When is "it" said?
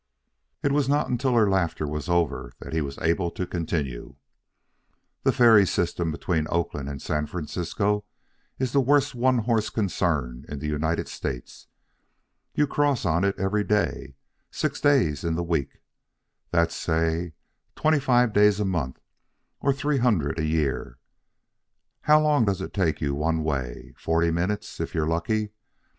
0.63-0.71, 13.23-13.37, 22.59-22.73